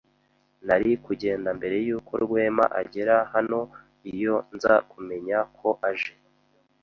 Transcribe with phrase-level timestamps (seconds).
[0.67, 3.59] Nari kugenda mbere yuko Rwema agera hano
[4.13, 6.13] iyo nza kumenya ko aje.